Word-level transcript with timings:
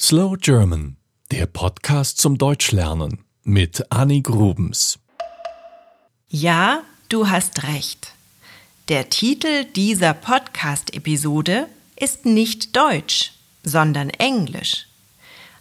Slow 0.00 0.36
German, 0.36 0.96
der 1.30 1.46
Podcast 1.46 2.18
zum 2.18 2.36
Deutschlernen 2.36 3.20
mit 3.44 3.92
Annie 3.92 4.22
Grubens. 4.22 4.98
Ja, 6.28 6.82
du 7.08 7.28
hast 7.28 7.62
recht. 7.62 8.12
Der 8.88 9.08
Titel 9.08 9.64
dieser 9.76 10.12
Podcast-Episode 10.12 11.68
ist 11.94 12.26
nicht 12.26 12.74
Deutsch, 12.74 13.34
sondern 13.62 14.10
Englisch. 14.10 14.88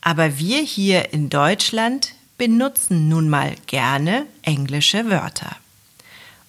Aber 0.00 0.38
wir 0.38 0.62
hier 0.62 1.12
in 1.12 1.28
Deutschland 1.28 2.14
benutzen 2.38 3.10
nun 3.10 3.28
mal 3.28 3.54
gerne 3.66 4.24
englische 4.40 5.10
Wörter. 5.10 5.54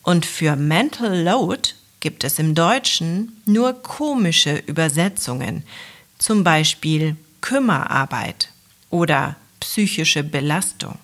Und 0.02 0.26
für 0.26 0.55
Mental 0.55 1.23
Load 1.23 1.71
gibt 2.00 2.23
es 2.23 2.39
im 2.39 2.55
Deutschen 2.55 3.42
nur 3.46 3.73
komische 3.73 4.55
Übersetzungen, 4.66 5.64
zum 6.18 6.46
Beispiel 6.46 7.18
Kümmerarbeit 7.46 8.50
oder 8.89 9.36
psychische 9.59 10.24
Belastung. 10.24 10.97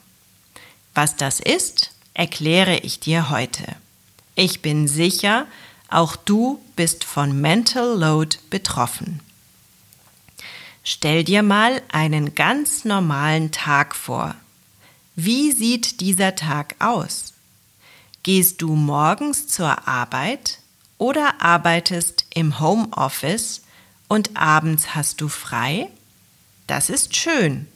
Was 0.96 1.16
das 1.16 1.40
ist, 1.40 1.92
erkläre 2.16 2.78
ich 2.78 3.00
dir 3.00 3.30
heute. 3.30 3.64
Ich 4.34 4.64
bin 4.64 4.88
sicher, 4.88 5.46
auch 5.88 6.16
du 6.16 6.60
bist 6.76 7.04
von 7.04 7.40
Mental 7.40 7.96
Load 7.96 8.38
betroffen. 8.50 9.20
Stell 10.84 11.24
dir 11.24 11.44
mal 11.44 11.80
einen 11.92 12.34
ganz 12.34 12.86
normalen 12.86 13.52
Tag 13.52 13.96
vor. 13.96 14.34
Wie 15.16 15.52
sieht 15.52 16.02
dieser 16.02 16.36
Tag 16.36 16.74
aus? 16.80 17.34
Gehst 18.24 18.64
du 18.64 18.76
morgens 18.76 19.48
zur 19.48 19.88
Arbeit 19.88 20.58
oder 20.98 21.40
arbeitest 21.40 22.26
im 22.34 22.60
Homeoffice 22.60 23.62
und 24.08 24.36
abends 24.36 24.96
hast 24.96 25.22
du 25.22 25.28
frei? 25.28 25.88
Das 26.72 26.90
ist 26.90 27.18
schön. 27.18 27.68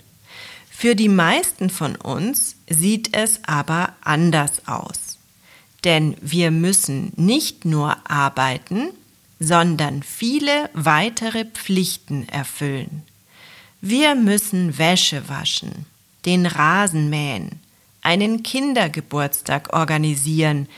Für 0.69 0.95
die 0.95 1.09
meisten 1.09 1.69
von 1.69 1.97
uns 1.97 2.55
sieht 2.69 3.13
es 3.13 3.41
aber 3.45 3.93
anders 3.99 4.69
aus. 4.69 5.17
Denn 5.83 6.15
wir 6.21 6.49
müssen 6.49 7.11
nicht 7.17 7.65
nur 7.65 7.97
arbeiten, 8.09 8.91
sondern 9.37 10.01
viele 10.01 10.69
weitere 10.73 11.43
Pflichten 11.43 12.29
erfüllen. 12.29 13.03
Wir 13.81 14.15
müssen 14.15 14.77
Wäsche 14.77 15.27
waschen, 15.27 15.85
den 16.23 16.45
Rasen 16.45 17.09
mähen, 17.09 17.59
einen 18.01 18.43
Kindergeburtstag 18.43 19.73
organisieren, 19.73 20.69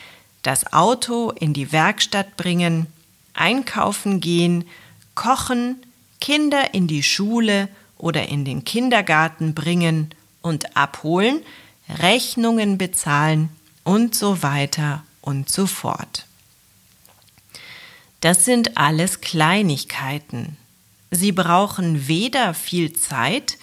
das 0.41 0.73
Auto 0.73 1.29
in 1.29 1.53
die 1.53 1.71
Werkstatt 1.71 2.35
bringen, 2.35 2.87
einkaufen 3.35 4.21
gehen, 4.21 4.65
kochen, 5.13 5.75
Kinder 6.19 6.73
in 6.73 6.87
die 6.87 7.03
Schule 7.03 7.69
oder 7.97 8.27
in 8.27 8.45
den 8.45 8.63
Kindergarten 8.63 9.53
bringen 9.53 10.13
und 10.41 10.75
abholen, 10.75 11.41
Rechnungen 11.89 12.77
bezahlen 12.77 13.49
und 13.83 14.15
so 14.15 14.43
weiter 14.43 15.03
und 15.21 15.49
so 15.49 15.65
fort. 15.65 16.25
Das 18.21 18.45
sind 18.45 18.77
alles 18.77 19.21
Kleinigkeiten. 19.21 20.57
Sie 21.11 21.31
brauchen 21.31 22.07
weder 22.07 22.53
viel 22.53 22.93
Zeit, 22.93 23.57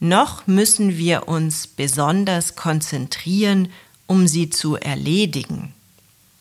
noch 0.00 0.46
müssen 0.46 0.98
wir 0.98 1.28
uns 1.28 1.68
besonders 1.68 2.56
konzentrieren, 2.56 3.68
um 4.06 4.26
sie 4.26 4.50
zu 4.50 4.76
erledigen. 4.76 5.72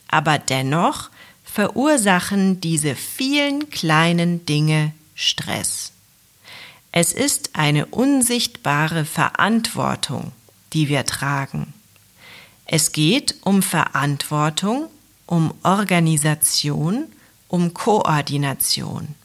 Aber 0.08 0.40
dennoch 0.40 1.10
verursachen 1.44 2.60
diese 2.60 2.96
vielen 2.96 3.70
kleinen 3.70 4.46
Dinge 4.46 4.94
Stress. 5.16 5.92
Es 6.94 7.14
ist 7.14 7.52
eine 7.54 7.86
unsichtbare 7.86 9.06
Verantwortung, 9.06 10.34
die 10.74 10.90
wir 10.90 11.06
tragen. 11.06 11.74
Es 12.66 12.92
geht 12.92 13.36
um 13.44 13.62
Verantwortung, 13.64 14.88
um 15.26 15.54
Organisation, 15.64 17.06
um 17.48 17.74
Koordination. 17.74 19.16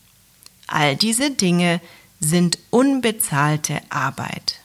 All 0.69 0.95
diese 0.95 1.33
Dinge 1.33 1.81
sind 2.21 2.59
unbezahlte 2.71 3.81
Arbeit. 3.89 4.61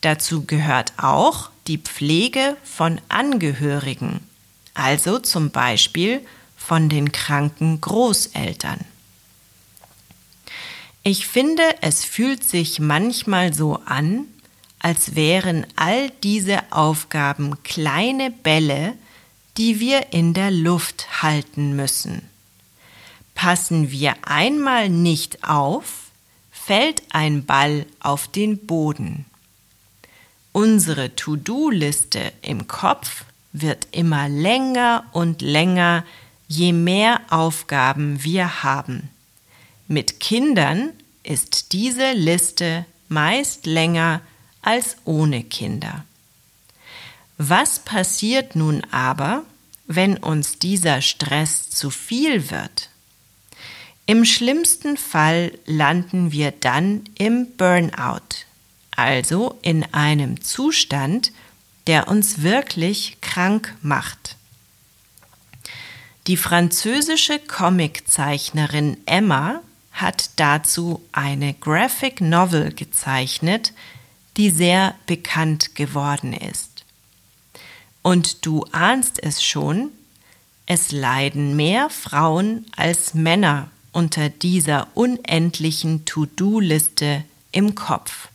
Dazu 0.00 0.44
gehört 0.44 0.94
auch 0.96 1.50
die 1.66 1.78
Pflege 1.78 2.56
von 2.64 3.00
Angehörigen, 3.08 4.20
also 4.74 5.18
zum 5.18 5.50
Beispiel 5.50 6.20
von 6.56 6.88
den 6.88 7.12
kranken 7.12 7.80
Großeltern. 7.80 8.84
Ich 11.04 11.26
finde, 11.26 11.62
es 11.80 12.04
fühlt 12.04 12.44
sich 12.44 12.78
manchmal 12.78 13.52
so 13.52 13.80
an, 13.86 14.26
als 14.78 15.16
wären 15.16 15.66
all 15.74 16.10
diese 16.22 16.60
Aufgaben 16.70 17.62
kleine 17.64 18.30
Bälle, 18.30 18.94
die 19.56 19.80
wir 19.80 20.12
in 20.12 20.32
der 20.32 20.50
Luft 20.50 21.22
halten 21.22 21.74
müssen. 21.74 22.22
Passen 23.34 23.90
wir 23.90 24.14
einmal 24.22 24.88
nicht 24.88 25.42
auf, 25.48 26.10
fällt 26.50 27.02
ein 27.10 27.46
Ball 27.46 27.86
auf 27.98 28.28
den 28.28 28.66
Boden. 28.66 29.24
Unsere 30.52 31.16
To-Do-Liste 31.16 32.32
im 32.42 32.68
Kopf 32.68 33.24
wird 33.52 33.88
immer 33.90 34.28
länger 34.28 35.04
und 35.12 35.42
länger, 35.42 36.04
je 36.46 36.72
mehr 36.72 37.20
Aufgaben 37.30 38.22
wir 38.22 38.62
haben. 38.62 39.08
Mit 39.92 40.20
Kindern 40.20 40.94
ist 41.22 41.74
diese 41.74 42.12
Liste 42.12 42.86
meist 43.10 43.66
länger 43.66 44.22
als 44.62 44.96
ohne 45.04 45.44
Kinder. 45.44 46.06
Was 47.36 47.78
passiert 47.78 48.56
nun 48.56 48.82
aber, 48.90 49.44
wenn 49.86 50.16
uns 50.16 50.58
dieser 50.58 51.02
Stress 51.02 51.68
zu 51.68 51.90
viel 51.90 52.50
wird? 52.50 52.88
Im 54.06 54.24
schlimmsten 54.24 54.96
Fall 54.96 55.58
landen 55.66 56.32
wir 56.32 56.52
dann 56.52 57.04
im 57.18 57.54
Burnout, 57.58 58.46
also 58.96 59.58
in 59.60 59.84
einem 59.92 60.40
Zustand, 60.40 61.32
der 61.86 62.08
uns 62.08 62.40
wirklich 62.40 63.18
krank 63.20 63.76
macht. 63.82 64.36
Die 66.28 66.38
französische 66.38 67.38
Comiczeichnerin 67.38 68.96
Emma 69.04 69.60
hat 69.92 70.30
dazu 70.36 71.02
eine 71.12 71.54
Graphic 71.54 72.20
Novel 72.20 72.72
gezeichnet, 72.72 73.72
die 74.36 74.50
sehr 74.50 74.94
bekannt 75.06 75.74
geworden 75.74 76.32
ist. 76.32 76.84
Und 78.02 78.44
du 78.46 78.64
ahnst 78.72 79.22
es 79.22 79.44
schon, 79.44 79.90
es 80.66 80.90
leiden 80.90 81.54
mehr 81.56 81.90
Frauen 81.90 82.66
als 82.76 83.14
Männer 83.14 83.70
unter 83.92 84.30
dieser 84.30 84.88
unendlichen 84.94 86.04
To-Do-Liste 86.04 87.24
im 87.52 87.74
Kopf. 87.74 88.28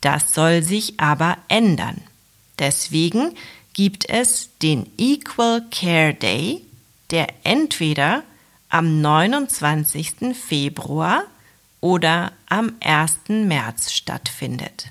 Das 0.00 0.34
soll 0.34 0.62
sich 0.62 0.98
aber 0.98 1.38
ändern. 1.48 2.02
Deswegen 2.58 3.36
gibt 3.72 4.08
es 4.08 4.50
den 4.60 4.90
Equal 4.98 5.62
Care 5.70 6.14
Day, 6.14 6.62
der 7.10 7.28
entweder 7.44 8.24
am 8.68 9.00
29. 9.00 10.34
Februar 10.34 11.24
oder 11.80 12.32
am 12.48 12.72
1. 12.80 13.28
März 13.28 13.92
stattfindet. 13.92 14.88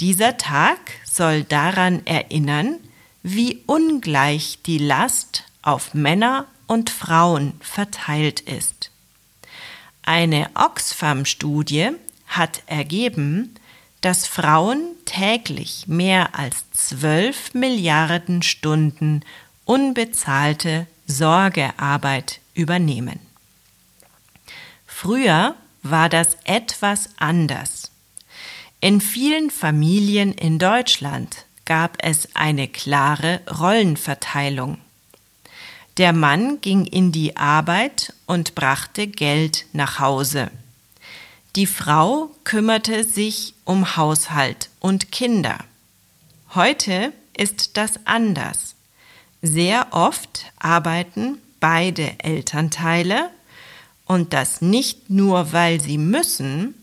Dieser 0.00 0.36
Tag 0.36 0.78
soll 1.04 1.44
daran 1.44 2.04
erinnern, 2.06 2.78
wie 3.22 3.62
ungleich 3.66 4.58
die 4.66 4.78
Last 4.78 5.44
auf 5.62 5.94
Männer 5.94 6.46
und 6.66 6.90
Frauen 6.90 7.54
verteilt 7.60 8.40
ist. 8.40 8.90
Eine 10.02 10.48
Oxfam-Studie 10.54 11.90
hat 12.26 12.62
ergeben, 12.66 13.54
dass 14.00 14.26
Frauen 14.26 14.94
täglich 15.04 15.88
mehr 15.88 16.38
als 16.38 16.70
12 16.72 17.54
Milliarden 17.54 18.42
Stunden 18.42 19.22
unbezahlte 19.64 20.86
Sorgearbeit 21.06 22.40
übernehmen. 22.56 23.20
Früher 24.86 25.54
war 25.82 26.08
das 26.08 26.36
etwas 26.44 27.10
anders. 27.18 27.92
In 28.80 29.00
vielen 29.00 29.50
Familien 29.50 30.32
in 30.32 30.58
Deutschland 30.58 31.44
gab 31.64 31.98
es 32.00 32.34
eine 32.34 32.66
klare 32.66 33.40
Rollenverteilung. 33.60 34.78
Der 35.98 36.12
Mann 36.12 36.60
ging 36.60 36.86
in 36.86 37.12
die 37.12 37.36
Arbeit 37.36 38.12
und 38.26 38.54
brachte 38.54 39.06
Geld 39.06 39.66
nach 39.72 39.98
Hause. 39.98 40.50
Die 41.56 41.66
Frau 41.66 42.30
kümmerte 42.44 43.02
sich 43.04 43.54
um 43.64 43.96
Haushalt 43.96 44.68
und 44.78 45.10
Kinder. 45.10 45.58
Heute 46.54 47.12
ist 47.36 47.76
das 47.76 47.98
anders. 48.04 48.74
Sehr 49.40 49.88
oft 49.92 50.52
arbeiten 50.58 51.38
beide 51.66 52.14
Elternteile 52.20 53.28
und 54.04 54.32
das 54.32 54.62
nicht 54.62 55.10
nur, 55.10 55.52
weil 55.52 55.80
sie 55.80 55.98
müssen, 55.98 56.74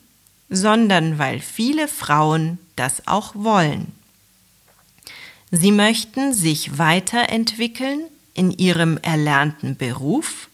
sondern 0.50 1.18
weil 1.18 1.40
viele 1.40 1.88
Frauen 1.88 2.60
das 2.76 3.08
auch 3.08 3.34
wollen. 3.34 3.94
Sie 5.52 5.72
möchten 5.72 6.34
sich 6.34 6.78
weiterentwickeln 6.80 8.02
in 8.34 8.52
ihrem 8.52 8.98
erlernten 8.98 9.78
Beruf, 9.78 10.50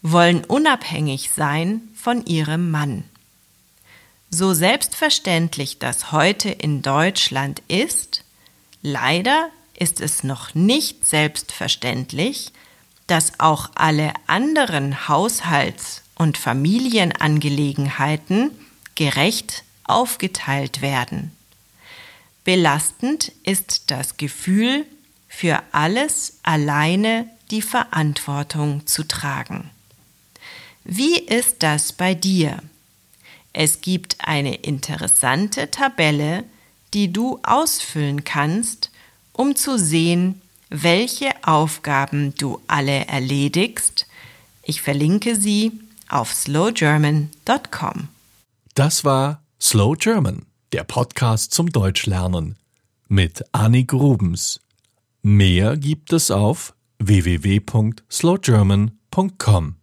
wollen 0.00 0.44
unabhängig 0.44 1.32
sein 1.34 1.80
von 1.96 2.24
ihrem 2.26 2.70
Mann. 2.70 3.02
So 4.30 4.54
selbstverständlich 4.54 5.80
das 5.80 6.12
heute 6.12 6.50
in 6.50 6.82
Deutschland 6.82 7.64
ist, 7.66 8.22
leider 8.80 9.48
ist 9.76 10.00
es 10.00 10.22
noch 10.22 10.54
nicht 10.54 11.04
selbstverständlich, 11.04 12.52
dass 13.10 13.40
auch 13.40 13.68
alle 13.74 14.14
anderen 14.28 15.08
Haushalts- 15.08 16.02
und 16.14 16.38
Familienangelegenheiten 16.38 18.52
gerecht 18.94 19.64
aufgeteilt 19.84 20.80
werden. 20.80 21.32
Belastend 22.44 23.32
ist 23.42 23.90
das 23.90 24.16
Gefühl, 24.16 24.86
für 25.28 25.60
alles 25.72 26.38
alleine 26.44 27.26
die 27.50 27.62
Verantwortung 27.62 28.86
zu 28.86 29.02
tragen. 29.02 29.70
Wie 30.84 31.18
ist 31.18 31.64
das 31.64 31.92
bei 31.92 32.14
dir? 32.14 32.62
Es 33.52 33.80
gibt 33.80 34.18
eine 34.20 34.54
interessante 34.54 35.68
Tabelle, 35.70 36.44
die 36.94 37.12
du 37.12 37.40
ausfüllen 37.42 38.22
kannst, 38.24 38.90
um 39.32 39.56
zu 39.56 39.78
sehen, 39.78 40.40
welche 40.70 41.32
Aufgaben 41.42 42.34
du 42.36 42.60
alle 42.66 43.06
erledigst. 43.06 44.06
Ich 44.62 44.80
verlinke 44.80 45.36
sie 45.36 45.72
auf 46.08 46.32
slowgerman.com. 46.32 48.08
Das 48.74 49.04
war 49.04 49.42
Slow 49.60 49.94
German, 49.96 50.46
der 50.72 50.84
Podcast 50.84 51.52
zum 51.52 51.70
Deutschlernen 51.70 52.56
mit 53.08 53.44
Annik 53.52 53.92
Rubens. 53.92 54.60
Mehr 55.22 55.76
gibt 55.76 56.12
es 56.12 56.30
auf 56.30 56.74
www.slowgerman.com. 56.98 59.79